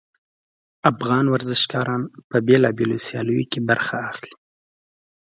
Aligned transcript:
افغان 0.91 1.25
ورزشګران 1.29 2.01
په 2.29 2.37
بیلابیلو 2.47 2.97
سیالیو 3.07 3.49
کې 3.51 3.59
برخه 3.69 3.95
اخلي 4.09 4.33